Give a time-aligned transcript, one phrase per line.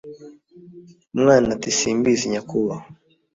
[1.15, 2.85] Umwana ati: "simbizi nyakubahwa